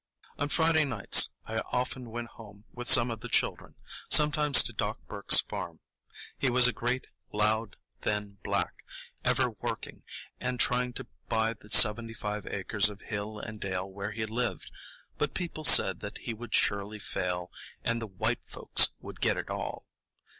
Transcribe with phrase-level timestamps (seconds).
[0.39, 5.41] On Friday nights I often went home with some of the children,—sometimes to Doc Burke's
[5.41, 5.79] farm.
[6.39, 8.73] He was a great, loud, thin Black,
[9.23, 10.01] ever working,
[10.39, 14.71] and trying to buy the seventy five acres of hill and dale where he lived;
[15.19, 17.51] but people said that he would surely fail,
[17.85, 19.85] and the "white folks would get it all."